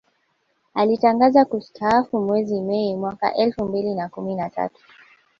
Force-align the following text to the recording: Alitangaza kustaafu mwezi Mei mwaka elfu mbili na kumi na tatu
Alitangaza 0.73 1.45
kustaafu 1.45 2.21
mwezi 2.21 2.61
Mei 2.61 2.95
mwaka 2.95 3.35
elfu 3.35 3.65
mbili 3.65 3.95
na 3.95 4.09
kumi 4.09 4.35
na 4.35 4.49
tatu 4.49 4.81